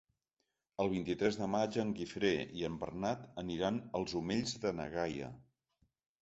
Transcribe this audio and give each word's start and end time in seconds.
El 0.85 0.87
vint-i-tres 0.93 1.35
de 1.41 1.49
maig 1.55 1.77
en 1.83 1.91
Guifré 1.99 2.31
i 2.61 2.65
en 2.69 2.79
Bernat 2.85 3.27
aniran 3.43 3.79
als 4.01 4.17
Omells 4.23 4.57
de 4.65 4.73
na 4.81 4.89
Gaia. 4.97 5.31